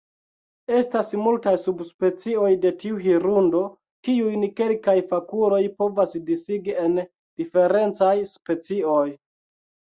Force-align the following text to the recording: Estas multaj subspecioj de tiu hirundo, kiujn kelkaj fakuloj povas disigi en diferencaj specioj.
Estas 0.77 1.11
multaj 1.25 1.51
subspecioj 1.65 2.49
de 2.63 2.71
tiu 2.85 2.97
hirundo, 3.03 3.61
kiujn 4.09 4.49
kelkaj 4.63 4.97
fakuloj 5.13 5.63
povas 5.85 6.19
disigi 6.33 6.77
en 6.89 7.01
diferencaj 7.05 8.15
specioj. 8.35 9.09